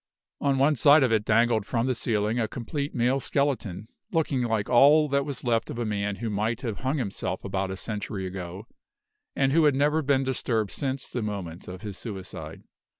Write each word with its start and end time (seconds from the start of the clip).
On 0.39 0.57
one 0.57 0.75
side 0.75 1.03
of 1.03 1.11
it 1.11 1.23
dangled 1.23 1.63
from 1.63 1.85
the 1.85 1.93
ceiling 1.93 2.39
a 2.39 2.47
complete 2.47 2.95
male 2.95 3.19
skeleton, 3.19 3.87
looking 4.11 4.41
like 4.41 4.67
all 4.67 5.07
that 5.09 5.25
was 5.25 5.43
left 5.43 5.69
of 5.69 5.77
a 5.77 5.85
man 5.85 6.15
who 6.15 6.29
might 6.31 6.61
have 6.61 6.77
hung 6.79 6.97
himself 6.97 7.43
about 7.45 7.69
a 7.69 7.77
century 7.77 8.25
ago, 8.25 8.65
and 9.35 9.51
who 9.51 9.65
had 9.65 9.75
never 9.75 10.01
been 10.01 10.23
disturbed 10.23 10.71
since 10.71 11.07
the 11.07 11.21
moment 11.21 11.67
of 11.67 11.83
his 11.83 11.99
suicide. 11.99 12.63